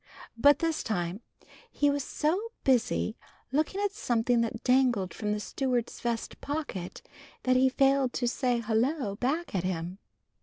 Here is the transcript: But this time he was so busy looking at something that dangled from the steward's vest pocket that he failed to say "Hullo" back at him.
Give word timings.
But 0.35 0.57
this 0.57 0.81
time 0.81 1.21
he 1.69 1.91
was 1.91 2.03
so 2.03 2.49
busy 2.63 3.15
looking 3.51 3.79
at 3.81 3.91
something 3.91 4.41
that 4.41 4.63
dangled 4.63 5.13
from 5.13 5.31
the 5.31 5.39
steward's 5.39 5.99
vest 5.99 6.41
pocket 6.41 7.03
that 7.43 7.55
he 7.55 7.69
failed 7.69 8.11
to 8.13 8.27
say 8.27 8.61
"Hullo" 8.61 9.17
back 9.19 9.53
at 9.53 9.63
him. 9.63 9.99